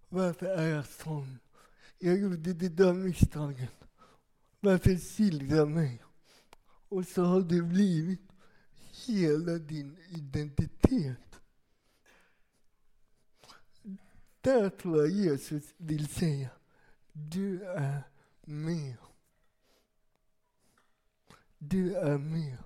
varför 0.10 0.46
är 0.46 0.68
jag 0.68 0.86
sån? 0.86 1.40
Jag 2.00 2.18
gjorde 2.18 2.54
det 2.54 2.70
där 2.70 2.94
misstaget. 2.94 3.72
Varför 4.60 4.96
skildrar 4.96 5.66
mig? 5.66 6.04
Och 6.90 7.08
så 7.08 7.24
har 7.24 7.42
det 7.42 7.62
blivit 7.62 8.32
hela 9.08 9.58
din 9.58 9.98
identitet. 10.10 11.36
Där 14.42 14.70
tror 14.70 14.98
jag 14.98 15.10
Jesus 15.10 15.64
vill 15.78 16.08
säga, 16.08 16.50
du 17.12 17.64
är 17.64 18.04
med. 18.42 18.96
Du 21.64 21.96
är 21.96 22.18
med. 22.18 22.58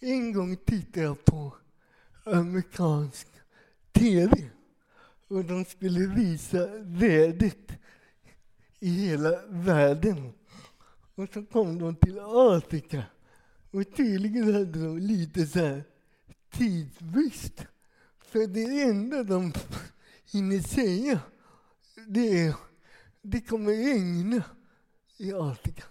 En 0.00 0.32
gång 0.32 0.56
tittade 0.56 1.06
jag 1.06 1.24
på 1.24 1.56
amerikansk 2.24 3.26
TV 3.92 4.50
och 5.28 5.44
de 5.44 5.64
skulle 5.64 6.06
visa 6.06 6.66
vädret 6.80 7.72
i 8.78 8.88
hela 8.90 9.46
världen. 9.46 10.32
Och 11.14 11.28
så 11.34 11.44
kom 11.44 11.78
de 11.78 11.96
till 11.96 12.18
Afrika 12.22 13.04
och 13.70 13.94
tydligen 13.96 14.54
hade 14.54 14.84
de 14.84 14.98
lite 14.98 15.46
så 15.46 15.58
här 15.58 15.84
tidsbrist. 16.50 17.66
För 18.18 18.46
det 18.46 18.82
enda 18.82 19.22
de 19.24 19.52
hinner 20.32 20.60
säga 20.60 21.20
det 22.08 22.38
är 22.38 22.54
det 23.22 23.40
kommer 23.40 23.72
regna 23.72 24.44
i 25.16 25.32
Afrika. 25.32 25.84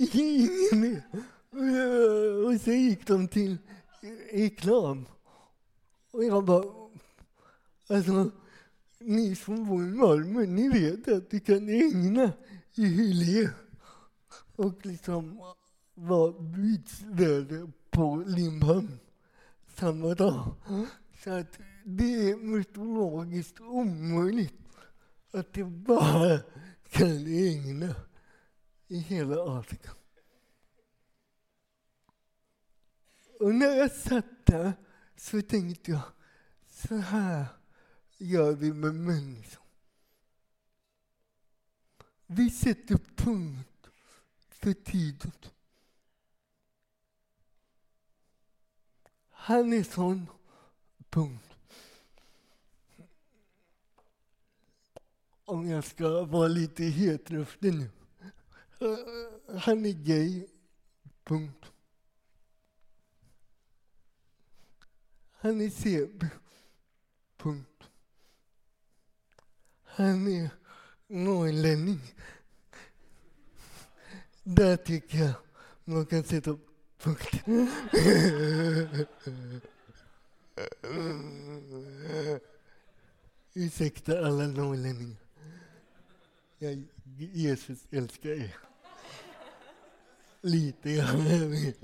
Ingen 0.00 0.80
mer. 0.80 1.02
Och 2.46 2.60
så 2.60 2.70
gick 2.70 3.06
de 3.06 3.28
till 3.28 3.58
reklam. 4.32 5.06
Och 6.10 6.24
jag 6.24 6.44
bara, 6.44 6.64
alltså 7.88 8.30
ni 8.98 9.36
som 9.36 9.68
bor 9.68 9.82
i 9.82 9.86
Malmö, 9.86 10.46
ni 10.46 10.68
vet 10.68 11.08
att 11.08 11.30
det 11.30 11.40
kan 11.40 11.66
regna 11.66 12.32
i 12.74 12.84
Hyllie. 12.84 13.50
Och 14.56 14.86
liksom 14.86 15.40
var 15.94 16.40
bytesvärde 16.40 17.70
på 17.90 18.24
Limhamn 18.26 18.98
samma 19.74 20.14
dag. 20.14 20.54
Så 21.24 21.30
att 21.30 21.58
det 21.84 22.30
är 22.30 22.36
meteorologiskt 22.36 23.60
omöjligt 23.60 24.54
att 25.32 25.52
det 25.52 25.64
bara 25.64 26.38
kan 26.90 27.24
regna 27.24 27.94
i 28.90 28.98
hela 28.98 29.58
Afrika. 29.58 29.90
Och 33.40 33.54
när 33.54 33.76
jag 33.76 33.92
satt 33.92 34.46
där 34.46 34.72
så 35.16 35.42
tänkte 35.42 35.90
jag, 35.90 36.02
så 36.68 36.96
här 36.96 37.46
gör 38.18 38.52
vi 38.52 38.72
med 38.72 38.94
människor. 38.94 39.64
Vi 42.26 42.50
sätter 42.50 42.98
punkt 43.16 43.90
för 44.48 44.72
tiden. 44.72 45.32
Han 49.30 49.72
är 49.72 49.82
sån 49.82 50.26
punkt. 51.10 51.56
Om 55.44 55.68
jag 55.68 55.84
ska 55.84 56.24
vara 56.24 56.48
lite 56.48 56.84
hetluftig 56.84 57.74
nu. 57.74 57.90
Han 59.60 59.86
är 59.86 59.92
gay. 59.92 60.46
Punkt. 61.24 61.66
Han 65.32 65.60
är 65.60 65.70
CB. 65.70 66.26
Punkt. 67.36 67.84
Han 69.84 70.28
är 70.28 70.50
norrlänning. 71.06 72.00
Där 74.42 74.76
tycker 74.76 75.18
jag 75.18 75.34
man 75.84 76.06
kan 76.06 76.24
sätta 76.24 76.58
punkt. 76.98 77.42
Ursäkta 83.54 84.26
alla 84.26 84.46
norrlänningar. 84.46 85.16
Jesus 87.16 87.78
älskar 87.90 88.30
er. 88.30 88.69
Lite 90.40 90.94
grann. 90.94 91.74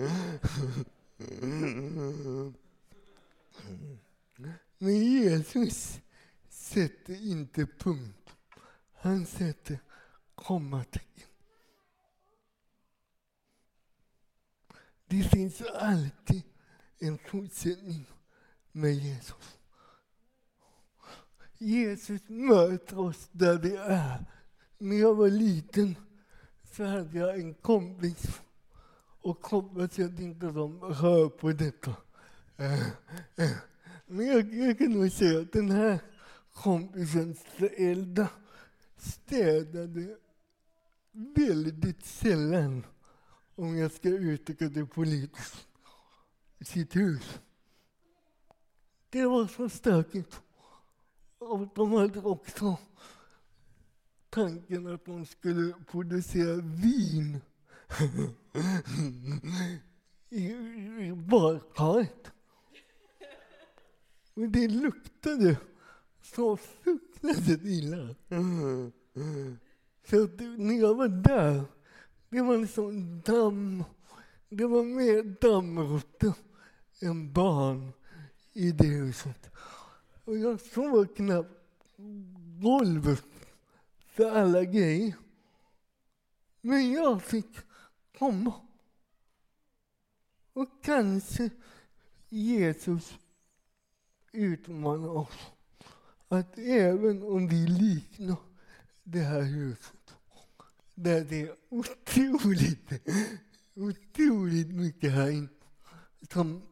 Men 4.79 4.95
Jesus 4.95 6.01
sätter 6.49 7.27
inte 7.27 7.67
punkt. 7.67 8.31
Han 8.93 9.27
sätter 9.27 9.79
kommatecken. 10.35 11.29
Det 15.07 15.23
finns 15.23 15.63
alltid 15.63 16.43
en 16.99 17.19
fortsättning 17.19 18.07
med 18.73 18.95
Jesus. 18.95 19.59
Jesus 21.59 22.21
möter 22.29 22.99
oss 22.99 23.29
där 23.33 23.59
vi 23.59 23.77
är. 23.77 24.25
När 24.79 24.97
jag 24.97 25.15
var 25.15 25.29
liten 25.29 25.97
så 26.73 26.85
hade 26.85 27.19
jag 27.19 27.39
en 27.39 27.55
kompis 27.55 28.41
och 29.27 29.47
hoppas 29.47 29.99
att 29.99 30.21
inte 30.21 30.47
de 30.47 30.95
hör 30.95 31.29
på 31.29 31.53
detta. 31.53 31.95
Eh, 32.57 32.89
eh, 33.37 33.57
men 34.07 34.27
jag, 34.27 34.55
jag 34.55 34.79
kan 34.79 34.93
nog 34.93 35.13
säga 35.13 35.41
att 35.41 35.53
den 35.53 35.71
här 35.71 35.99
kompisens 36.53 37.39
föräldrar 37.39 38.29
städade 38.97 40.17
väldigt 41.13 42.05
sällan, 42.05 42.87
om 43.55 43.79
jag 43.79 43.93
ska 43.93 44.09
uttrycka 44.09 44.69
det 44.69 44.87
politiskt, 44.87 45.67
sitt 46.61 46.97
hus. 46.97 47.41
Det 49.11 49.27
var 49.27 49.47
så 49.47 49.69
stökigt. 49.69 50.41
Och 51.39 51.69
de 51.75 51.93
hade 51.93 52.21
också 52.21 52.79
tanken 54.31 54.95
att 54.95 55.05
de 55.05 55.27
skulle 55.27 55.75
producera 55.91 56.57
vin 56.57 57.41
i, 60.31 61.13
badkaret. 61.13 62.31
Och 64.35 64.49
det 64.49 64.69
luktade 64.69 65.57
så 66.23 66.57
fruktansvärt 66.57 67.61
illa. 67.65 68.15
Så 70.11 70.25
att 70.25 70.41
när 70.41 70.81
jag 70.81 70.95
var 70.95 71.09
där, 71.09 71.65
det 72.29 72.43
var 72.43 72.59
liksom 72.59 73.21
damm. 73.21 73.85
Det 74.49 74.67
var 74.67 74.83
mer 74.83 75.23
dammråttor 75.41 76.35
än 77.01 77.33
barn 77.33 77.93
i 78.53 78.73
det 78.73 78.87
huset. 78.87 79.51
Och 80.25 80.39
jag 80.39 80.61
såg 80.61 81.17
knappt 81.17 81.51
golvet 82.63 83.25
för 84.07 84.31
alla 84.31 84.65
grejer. 84.65 85.15
Men 86.61 86.93
jag 86.93 87.23
fick 87.23 87.57
komma. 88.19 88.55
Och 90.53 90.69
kanske 90.83 91.51
Jesus 92.29 93.19
utmanar 94.33 95.09
oss 95.09 95.53
att 96.29 96.59
även 96.59 97.23
om 97.23 97.49
vi 97.49 97.67
liknar 97.67 98.37
det 99.03 99.21
här 99.21 99.43
huset 99.43 100.17
där 100.95 101.25
det 101.25 101.43
är 101.43 101.57
otroligt, 101.69 102.91
otroligt 103.75 104.75
mycket 104.75 105.13
här 105.13 105.31
inne 105.31 105.49
som 106.31 106.63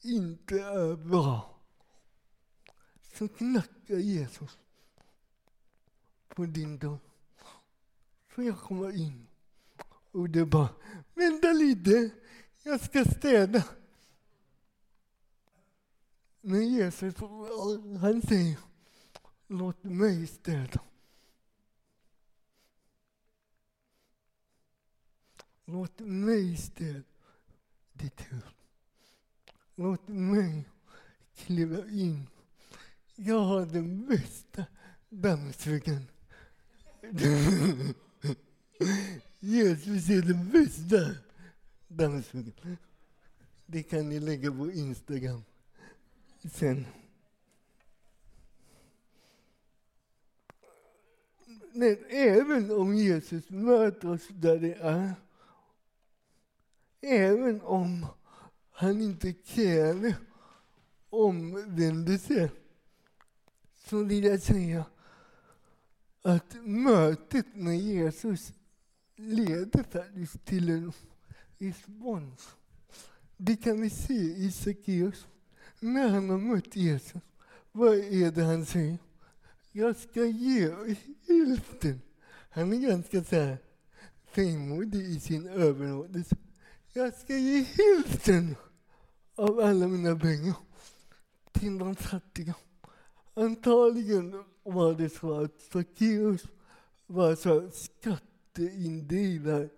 inte 0.00 0.60
är 0.60 0.96
bra 0.96 1.60
så 3.12 3.28
knackar 3.28 3.96
Jesus 3.96 4.58
på 6.28 6.46
din 6.46 6.78
dörr. 6.78 6.98
Får 8.26 8.44
jag 8.44 8.58
komma 8.60 8.92
in? 8.92 9.26
Och 10.14 10.30
det 10.30 10.44
bara, 10.44 10.68
vänta 11.14 11.52
lite, 11.52 12.10
jag 12.62 12.80
ska 12.80 13.04
städa. 13.04 13.64
Men 16.40 16.68
Jesus, 16.68 17.14
han 18.00 18.22
säger, 18.22 18.58
låt 19.46 19.84
mig 19.84 20.26
städa. 20.26 20.80
Låt 25.64 26.00
mig 26.00 26.56
städa 26.56 27.02
ditt 27.92 28.20
hus. 28.20 28.44
Låt 29.74 30.08
mig 30.08 30.68
kliva 31.36 31.86
in. 31.88 32.26
Jag 33.14 33.40
har 33.40 33.66
den 33.66 34.06
bästa 34.06 34.64
dammsugaren. 35.08 36.06
Jesus 39.44 40.10
är 40.10 40.22
den 40.22 40.50
bästa 40.50 41.14
dammsugaren. 41.88 42.76
Det 43.66 43.82
kan 43.82 44.08
ni 44.08 44.20
lägga 44.20 44.52
på 44.52 44.70
Instagram 44.70 45.42
sen. 46.52 46.86
Men 51.72 51.96
även 52.08 52.70
om 52.70 52.94
Jesus 52.94 53.50
möter 53.50 54.10
oss 54.10 54.28
där 54.28 54.58
det 54.58 54.74
är, 54.74 55.14
även 57.00 57.60
om 57.60 58.06
han 58.70 59.00
inte 59.00 59.32
kräver 59.32 60.14
omvändelse, 61.10 62.50
så 63.74 64.04
vill 64.04 64.24
jag 64.24 64.42
säga 64.42 64.84
att 66.22 66.54
mötet 66.64 67.54
med 67.54 67.78
Jesus 67.78 68.52
leder 69.16 69.82
faktiskt 69.82 70.44
till 70.44 70.68
en 70.68 70.92
respons. 71.58 72.48
Det 73.36 73.56
kan 73.56 73.80
vi 73.80 73.90
se 73.90 74.14
i 74.14 74.50
Sackeus. 74.50 75.26
När 75.80 76.08
han 76.08 76.30
har 76.30 76.38
mött 76.38 76.76
Jesus, 76.76 77.22
vad 77.72 77.94
är 77.94 78.30
det 78.30 78.44
han 78.44 78.66
säger? 78.66 78.98
Jag 79.72 79.96
ska 79.96 80.24
ge 80.24 80.74
hälften. 81.28 82.00
Han 82.50 82.72
är 82.72 82.88
ganska 82.88 83.24
så 83.24 83.36
här 83.36 83.58
frimodig 84.26 85.00
i 85.00 85.20
sin 85.20 85.48
överlåtelse. 85.48 86.36
Jag 86.92 87.14
ska 87.14 87.36
ge 87.36 87.62
hälften 87.62 88.56
av 89.34 89.60
alla 89.60 89.88
mina 89.88 90.18
pengar 90.18 90.54
till 91.52 91.78
de 91.78 91.96
fattiga. 91.96 92.54
Antagligen 93.34 94.44
var 94.62 94.94
det 94.94 95.08
så 95.08 95.40
att 95.40 95.60
Sackeus 95.72 96.42
var 97.06 97.34
så 97.34 97.70
skatteindrivare 98.54 99.68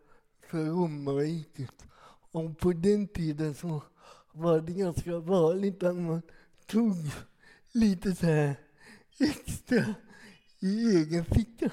för 0.41 0.65
romarriket. 0.65 1.87
Och 2.33 2.59
på 2.59 2.73
den 2.73 3.09
tiden 3.09 3.55
så 3.55 3.83
var 4.33 4.61
det 4.61 4.73
ganska 4.73 5.19
vanligt 5.19 5.83
att 5.83 5.97
man 5.97 6.23
tog 6.67 6.97
lite 7.73 8.15
så 8.15 8.27
här 8.27 8.57
extra 9.19 9.95
i 10.61 10.97
egen 10.97 11.25
ficka. 11.25 11.71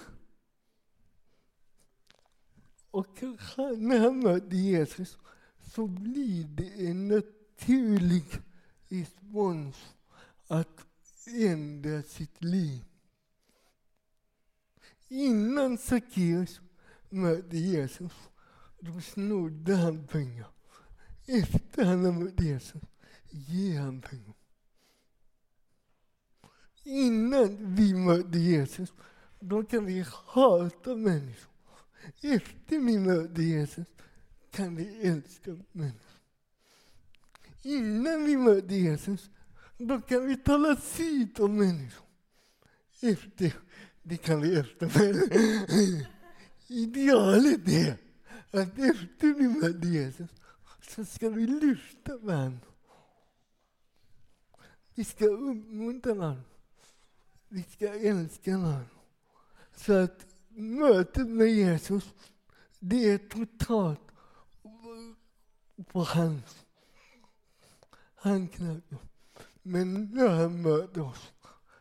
Och 2.92 3.24
när 3.78 4.00
han 4.00 4.20
möter 4.20 4.56
Jesus 4.56 5.18
så 5.74 5.88
blir 5.88 6.44
det 6.44 6.88
en 6.88 7.08
naturlig 7.08 8.26
respons 8.90 9.76
att 10.48 10.86
ändra 11.28 12.02
sitt 12.02 12.44
liv. 12.44 12.84
Innan 15.08 15.78
Sackeus 15.78 16.62
mötte 17.14 17.58
Jesus, 17.58 18.14
då 18.80 19.02
snodde 19.02 19.76
han 19.76 20.08
pengar. 20.08 20.48
Efter 21.26 21.86
han 21.86 22.06
har 22.06 22.12
mött 22.12 22.42
Jesus, 22.42 22.82
ger 23.30 23.80
han 23.80 24.02
pengar. 24.02 24.34
Innan 26.84 27.76
vi 27.76 27.94
mötte 27.94 28.38
Jesus, 28.40 28.94
då 29.40 29.64
kan 29.64 29.86
vi 29.86 30.06
hata 30.26 30.96
människor. 30.96 31.54
Efter 32.22 32.80
vi 32.80 33.00
möter 33.00 33.42
Jesus 33.42 33.88
kan 34.52 34.76
vi 34.76 35.08
älska 35.08 35.58
människor. 35.72 36.20
Innan 37.62 38.26
vi 38.26 38.38
möter 38.38 38.76
Jesus, 38.76 39.30
då 39.78 40.02
kan 40.02 40.28
vi 40.28 40.38
tala 40.38 40.76
syt 40.76 41.40
om 41.40 41.58
människor. 41.58 42.08
Efter 43.02 43.54
det 44.04 44.18
kan 44.18 44.42
vi 44.42 44.56
efter. 44.60 44.90
Idealet 46.68 47.68
är 47.68 47.98
att 48.52 48.80
efter 48.80 49.34
vi 49.34 49.48
möter 49.48 49.88
Jesus 49.88 50.30
så 50.82 51.06
ska 51.06 51.30
vi 51.30 51.48
lyfta 51.48 52.18
varandra. 52.18 52.68
Vi 54.96 55.04
ska 55.04 55.26
uppmuntra 55.26 56.14
varandra. 56.14 56.44
Vi 57.48 57.64
ska 57.64 57.88
älska 57.94 58.58
varandra. 58.58 58.86
Så 59.76 59.94
att 59.94 60.26
mötet 60.50 61.28
med 61.28 61.48
Jesus, 61.48 62.14
det 62.80 63.10
är 63.10 63.18
totalt 63.18 64.00
på 65.88 66.04
hans 66.04 66.66
handknapp. 68.16 68.94
Men 69.62 70.06
när 70.06 70.28
han 70.28 70.62
möter 70.62 71.02
oss 71.02 71.32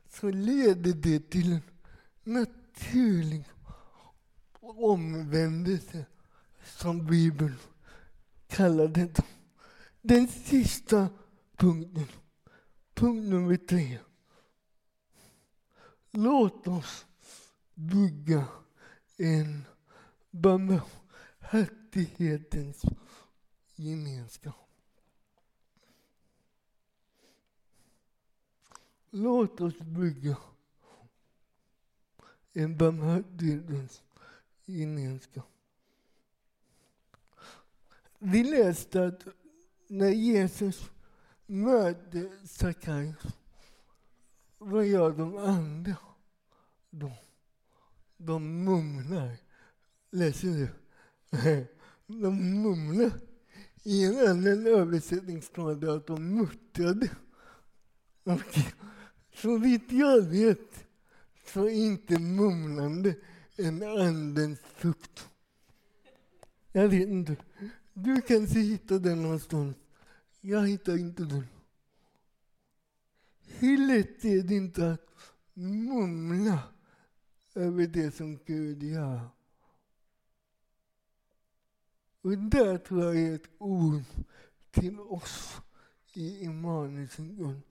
så 0.09 0.31
leder 0.31 0.93
det 0.93 1.31
till 1.31 1.53
en 1.53 1.63
naturlig 2.25 3.45
omvändelse 4.63 6.07
som 6.65 7.07
Bibeln 7.07 7.59
kallar 8.47 8.89
det. 8.89 9.25
Den 10.03 10.29
sista 10.29 11.09
punkten, 11.57 12.07
punkt 12.95 13.29
nummer 13.29 13.57
tre. 13.57 13.99
Låt 16.11 16.69
oss 16.69 17.07
bygga 17.75 18.47
en 19.17 19.65
barmhärtighetens 20.31 22.83
gemenskap. 23.75 24.55
Låt 29.11 29.61
oss 29.61 29.79
bygga 29.79 30.37
en 32.53 32.79
barmhärtighetens 32.79 34.03
gemenskap. 34.65 35.49
Vi 38.19 38.45
läste 38.45 39.05
att 39.05 39.27
när 39.89 40.11
Jesus 40.11 40.91
möter 41.47 42.47
Sackaios, 42.47 43.23
vad 44.59 44.87
gör 44.87 45.11
de 45.13 45.37
andra 45.37 45.97
då? 46.91 47.13
De 48.17 48.65
mumlar. 48.65 49.37
Läser 50.11 50.49
du? 50.49 50.69
De 52.07 52.63
mumlar. 52.63 53.13
I 53.83 54.05
en 54.05 54.29
annan 54.29 54.67
översättning 54.67 55.43
står 55.43 55.75
det 55.75 55.95
att 55.95 56.07
de 56.07 56.35
muttrade. 56.35 57.11
Och 58.23 58.41
så 59.35 59.59
vitt 59.59 59.93
jag 59.93 60.23
vet 60.23 60.87
så 61.47 61.65
är 61.65 61.71
inte 61.71 62.19
mumlande 62.19 63.15
en 63.57 63.83
andens 63.83 64.59
frukt. 64.61 65.29
Jag 66.73 66.89
vet 66.89 67.09
inte. 67.09 67.37
Du 67.93 68.21
kanske 68.21 68.61
hittar 68.61 68.99
den 68.99 69.23
någonstans. 69.23 69.77
Jag 70.41 70.69
hittar 70.69 70.99
inte 70.99 71.23
den. 71.23 71.47
Hur 73.45 73.79
lätt 73.79 74.25
är 74.25 74.43
det 74.43 74.55
inte 74.55 74.91
att 74.91 75.09
mumla 75.55 76.63
över 77.55 77.87
det 77.87 78.15
som 78.15 78.39
Gud 78.45 78.83
gör? 78.83 79.21
Och 82.23 82.39
där 82.39 82.79
tror 82.79 83.05
jag 83.05 83.19
är 83.19 83.35
ett 83.35 83.51
ord 83.59 84.03
till 84.71 85.01
oss 85.01 85.61
i 86.13 86.45
Immanuelsen. 86.45 87.63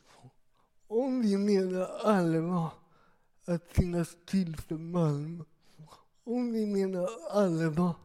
Om 0.87 1.21
vi 1.21 1.37
menar 1.37 1.85
allvar 2.03 2.71
att 3.45 3.71
finnas 3.71 4.17
till 4.25 4.57
för 4.57 4.77
Malmö, 4.77 5.43
om 6.23 6.51
vi 6.51 6.65
menar 6.65 7.09
allvar 7.31 7.95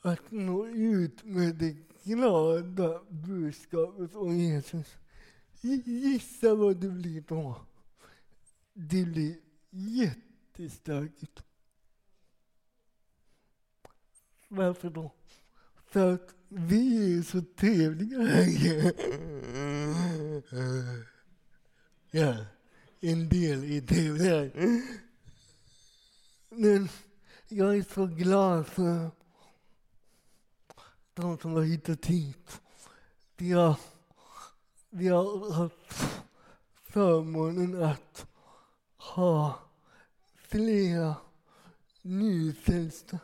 att 0.00 0.30
nå 0.30 0.66
ut 0.66 1.24
med 1.24 1.54
det 1.54 1.76
glada 2.04 3.00
budskapet 3.08 4.14
om 4.14 4.38
Jesus. 4.38 4.86
Gissa 5.60 6.54
vad 6.54 6.76
det 6.76 6.88
blir 6.88 7.20
då? 7.20 7.60
Det 8.72 9.04
blir 9.04 9.36
jättestökigt. 9.70 11.42
Varför 14.48 14.90
då? 14.90 15.12
För 15.86 16.14
att 16.14 16.34
vi 16.48 17.18
är 17.18 17.22
så 17.22 17.42
trevliga 17.56 18.18
här. 18.22 18.92
Ja, 22.10 22.36
en 23.00 23.28
del 23.28 23.64
är 23.64 23.80
trevliga. 23.80 24.50
Men 26.48 26.88
jag 27.48 27.76
är 27.76 27.82
så 27.82 28.06
glad 28.06 28.66
för 28.66 29.10
de 31.14 31.38
som 31.38 31.52
har 31.52 31.62
hittat 31.62 32.06
hit. 32.06 32.60
Vi 33.36 33.52
har, 33.52 33.80
vi 34.90 35.08
har 35.08 35.52
haft 35.52 36.20
förmånen 36.72 37.82
att 37.82 38.26
ha 38.96 39.58
flera 40.34 41.16
nyfrälsta 42.02 43.18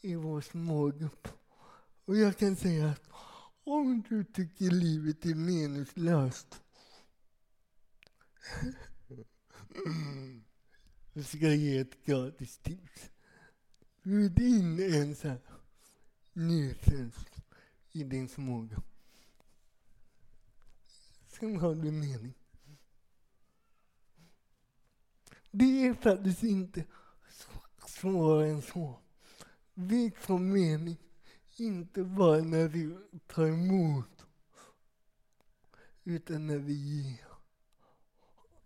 i 0.00 0.14
vår 0.14 0.40
smågrupp. 0.40 1.28
Och 2.04 2.16
jag 2.16 2.36
kan 2.36 2.56
säga 2.56 2.88
att 2.88 3.02
om 3.64 4.02
du 4.08 4.24
tycker 4.24 4.70
livet 4.70 5.26
är 5.26 5.34
meningslöst 5.34 6.62
Jag 11.16 11.24
ska 11.24 11.48
ge 11.54 11.78
ett 11.78 12.04
gratis 12.04 12.58
tips. 12.58 13.10
Bjud 14.02 14.38
in 14.38 14.94
en 14.94 15.16
sån 15.16 15.38
nyfrälst 16.32 17.36
i 17.92 18.04
din 18.04 18.28
förmåga. 18.28 18.82
Sen 21.28 21.60
har 21.60 21.74
du 21.74 21.90
mening. 21.90 22.34
Det 25.50 25.86
är 25.86 25.94
faktiskt 25.94 26.42
inte 26.42 26.84
svårare 27.86 28.48
än 28.48 28.62
så. 28.62 28.98
Vi 29.74 30.10
får 30.10 30.38
mening, 30.38 30.96
inte 31.56 32.04
bara 32.04 32.42
när 32.42 32.68
vi 32.68 32.96
tar 33.26 33.46
emot, 33.46 34.26
utan 36.04 36.46
när 36.46 36.58
vi 36.58 36.74
ger. 36.74 37.26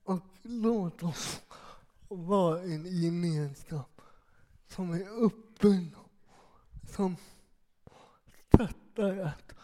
Och 0.03 0.25
låt 0.43 1.03
oss 1.03 1.43
vara 2.17 2.63
en 2.63 3.03
gemenskap 3.03 4.03
som 4.67 4.93
är 4.93 5.25
öppen, 5.25 5.97
som 6.89 7.17
fattar 8.51 9.19
att 9.19 9.55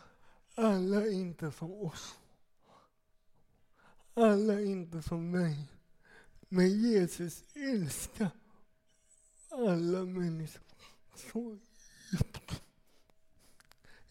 alla 0.55 0.97
är 0.97 1.13
inte 1.13 1.53
som 1.53 1.73
oss. 1.73 2.19
Alla 4.15 4.55
är 4.55 4.65
inte 4.65 5.03
som 5.03 5.31
mig. 5.31 5.69
Men 6.49 6.81
Jesus 6.81 7.45
älskar 7.55 8.31
alla 9.51 10.05
människor 10.05 10.63
så 11.15 11.59
djupt. 12.13 12.63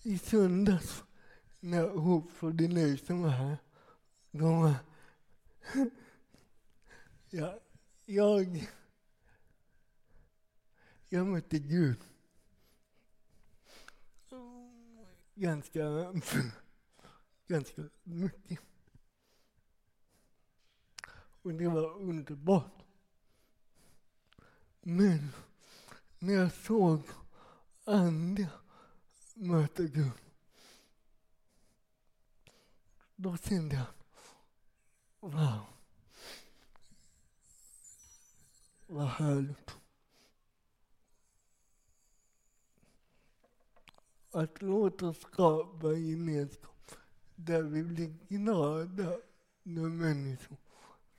I 0.04 0.18
söndags 0.18 1.04
när 1.60 1.88
Hope 1.88 2.34
for 2.34 2.54
the 2.54 2.68
Nation 2.68 3.22
var 3.22 3.30
här, 3.30 3.58
de 4.32 4.62
var 4.62 4.76
ja, 7.30 7.60
jag, 8.06 8.68
jag 11.10 11.28
mötte 11.28 11.60
Gud. 11.60 11.98
ganska, 15.36 16.14
ganska 17.48 17.82
mycket. 18.04 18.60
Och 21.42 21.54
det 21.54 21.68
var 21.68 22.02
underbart. 22.02 22.84
Men 24.82 25.30
när 26.20 26.34
jag 26.34 26.52
såg 26.52 27.02
andra 27.84 28.50
möta 29.34 29.84
Gud, 29.84 30.12
då 33.16 33.38
kände 33.38 33.76
jag, 33.76 33.86
wow, 35.20 35.75
vad 38.88 39.08
härligt. 39.08 39.72
Att 44.32 44.62
låta 44.62 45.14
skapa 45.14 45.94
gemenskap 45.94 46.92
där 47.36 47.62
vi 47.62 47.84
blir 47.84 48.16
glada 48.28 49.18
när 49.64 49.90
människor 49.90 50.58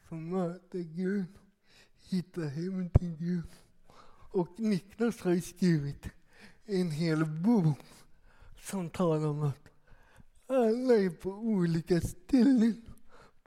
som 0.09 0.29
möter 0.29 0.79
Gud 0.79 1.27
hittar 2.11 2.45
hem 2.45 2.91
till 2.91 3.17
Gud. 3.17 3.51
Och 4.33 4.61
Niklas 4.61 5.21
har 5.21 5.37
skrivit 5.37 6.07
en 6.65 6.91
hel 6.91 7.25
bok 7.25 7.79
som 8.61 8.91
talar 8.91 9.27
om 9.27 9.43
att 9.43 9.69
alla 10.47 10.95
är 10.95 11.11
på 11.11 11.31
olika 11.31 12.01
ställen 12.01 12.83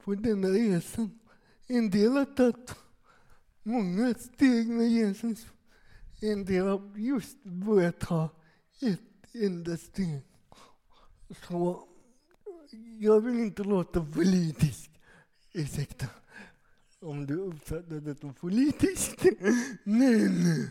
på 0.04 0.14
denna 0.14 0.48
resan. 0.48 1.20
En 1.66 1.90
del 1.90 2.12
har 2.12 2.24
tagit 2.24 2.74
många 3.62 4.14
steg 4.14 4.68
med 4.68 4.90
Jesus. 4.90 5.46
En 6.20 6.44
del 6.44 6.66
har 6.66 6.98
just 6.98 7.42
börjat 7.42 8.00
ta 8.00 8.28
ett 8.80 9.34
enda 9.34 9.76
steg. 9.76 10.22
Så 11.46 11.88
jag 12.98 13.20
vill 13.20 13.38
inte 13.38 13.64
låta 13.64 14.04
politisk. 14.04 14.90
Ursäkta 15.52 16.06
om 17.00 17.26
du 17.26 17.34
uppfattade 17.34 18.00
det 18.00 18.14
som 18.14 18.34
politiskt. 18.34 19.24
Men 19.84 20.70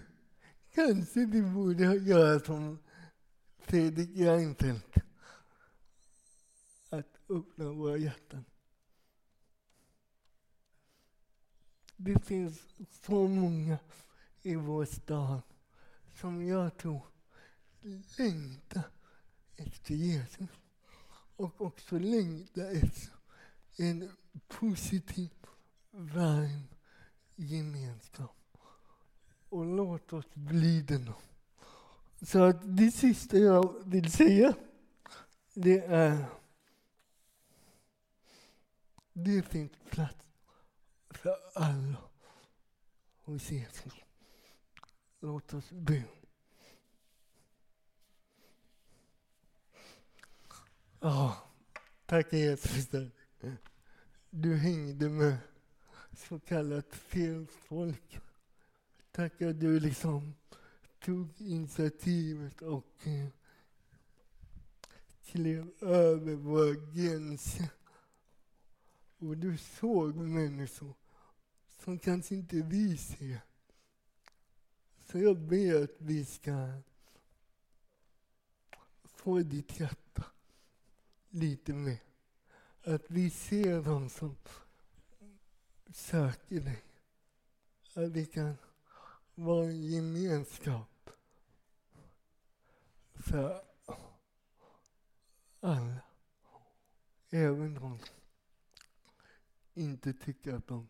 kanske 0.73 1.25
det 1.25 1.41
borde 1.41 1.84
göra 1.84 2.39
som 2.39 2.80
Fredrik 3.60 4.10
Reinfeldt. 4.17 4.95
Att 6.89 7.19
öppna 7.30 7.71
våra 7.71 7.97
hjärtan. 7.97 8.45
Det 12.01 12.25
finns 12.25 12.62
så 13.05 13.27
många 13.27 13.77
i 14.41 14.55
vår 14.55 14.85
stad 14.85 15.41
som 16.19 16.47
jag 16.47 16.77
tror 16.77 17.01
längtar 18.17 18.83
efter 19.55 19.93
Jesus 19.93 20.49
och 21.35 21.62
också 21.62 21.99
längtar 21.99 22.75
efter 22.75 23.13
en 23.77 24.12
positiv, 24.47 25.29
varm 25.91 26.63
gemenskap. 27.35 28.57
Och 29.49 29.65
låt 29.65 30.13
oss 30.13 30.33
bli 30.33 30.81
den. 30.81 31.12
Så 32.21 32.43
att 32.43 32.77
det 32.77 32.91
sista 32.91 33.38
jag 33.38 33.83
vill 33.85 34.12
säga, 34.12 34.53
det 35.53 35.79
är 35.85 36.25
det 39.13 39.41
finns 39.41 39.71
plats 39.89 40.28
för 41.10 41.36
alla 41.56 41.98
hos 43.24 43.52
Jesus. 43.52 43.93
Låt 45.19 45.54
oss 45.54 45.69
be. 45.72 46.04
Ja, 51.00 51.38
tack 52.06 52.34
Jesus. 52.34 52.88
Du 54.30 54.56
hängde 54.56 55.10
med 55.10 55.38
så 56.13 56.39
kallat 56.39 56.95
fel 56.95 57.48
folk. 57.48 58.19
Tack 59.12 59.41
att 59.41 59.60
du 59.60 59.80
liksom 59.80 60.34
tog 61.00 61.41
initiativet 61.41 62.62
och 62.62 63.08
eh, 63.08 63.28
klev 65.26 65.72
över 65.82 66.36
våra 66.36 66.74
gränser. 66.74 67.69
Och 69.19 69.38
du 69.38 69.58
såg 69.58 70.15
människor 70.15 70.93
som 71.84 71.99
kanske 71.99 72.36
inte 72.36 72.62
vi 72.62 72.97
ser. 72.97 73.41
Så 75.05 75.19
jag 75.19 75.38
ber 75.38 75.84
att 75.84 75.95
vi 75.97 76.25
ska 76.25 76.82
få 79.03 79.39
ditt 79.39 79.79
hjärta 79.79 80.25
lite 81.29 81.73
mer. 81.73 81.99
Att 82.84 83.12
vi 83.12 83.29
ser 83.29 83.82
dem 83.84 84.10
som 84.10 84.36
söker 85.93 86.60
dig. 86.60 86.84
Att 87.93 88.12
vi 88.12 88.25
kan 88.25 88.58
vara 89.36 89.65
en 89.65 89.84
gemenskap 89.84 91.10
för 93.13 93.62
alla. 95.60 96.01
Även 97.29 97.73
de 97.73 97.99
inte 99.73 100.13
tycker 100.13 100.53
att 100.53 100.67
de 100.67 100.88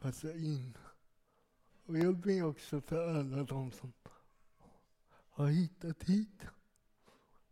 passar 0.00 0.36
in. 0.44 0.76
Och 1.86 1.98
jag 1.98 2.16
ber 2.16 2.42
också 2.42 2.80
för 2.80 3.18
alla 3.18 3.42
de 3.42 3.72
som 3.72 3.92
har 5.30 5.48
hittat 5.48 6.02
hit. 6.02 6.42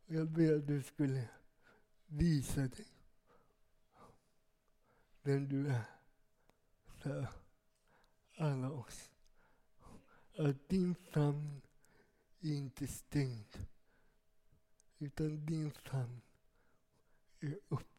Och 0.06 0.14
jag 0.14 0.28
ber 0.28 0.56
att 0.56 0.66
du 0.66 0.82
skulle 0.82 1.28
visa 2.06 2.60
dig 2.60 2.86
vem 5.22 5.48
du 5.48 5.68
är 5.68 5.84
för 6.86 7.28
alla 8.36 8.70
oss. 8.70 9.10
Att 10.38 10.68
din 10.68 10.94
famn 10.94 11.62
är 12.40 12.52
inte 12.52 12.86
stängd, 12.86 13.66
utan 14.98 15.46
din 15.46 15.70
famn 15.70 16.20
är 17.40 17.58
öppen. 17.70 17.95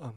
um, 0.00 0.14